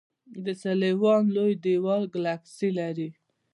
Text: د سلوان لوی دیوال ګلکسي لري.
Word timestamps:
د 0.43 0.45
سلوان 0.61 1.23
لوی 1.35 1.53
دیوال 1.63 2.03
ګلکسي 2.13 2.69
لري. 2.79 3.09